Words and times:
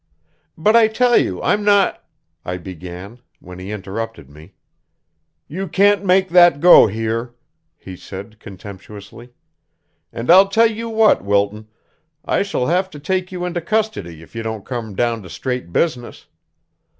"But 0.57 0.75
I 0.75 0.87
tell 0.87 1.15
you 1.15 1.43
I'm 1.43 1.63
not" 1.63 2.03
I 2.43 2.57
began, 2.57 3.19
when 3.39 3.59
he 3.59 3.71
interrupted 3.71 4.31
me. 4.31 4.55
"You 5.47 5.67
can't 5.67 6.03
make 6.03 6.29
that 6.29 6.59
go 6.59 6.87
here," 6.87 7.35
he 7.77 7.95
said 7.95 8.39
contemptuously. 8.39 9.31
"And 10.11 10.31
I'll 10.31 10.47
tell 10.47 10.71
you 10.71 10.89
what, 10.89 11.23
Wilton, 11.23 11.67
I 12.25 12.41
shall 12.41 12.65
have 12.65 12.89
to 12.89 12.99
take 12.99 13.31
you 13.31 13.45
into 13.45 13.61
custody 13.61 14.23
if 14.23 14.33
you 14.33 14.41
don't 14.41 14.65
come 14.65 14.95
down 14.95 15.21
to 15.21 15.29
straight 15.29 15.71
business. 15.71 16.25